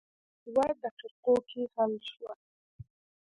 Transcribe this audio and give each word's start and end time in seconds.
په 0.41 0.47
دوه 0.53 0.67
دقیقو 0.83 1.33
کې 1.49 1.61
حل 1.73 1.93
شوه. 2.09 2.33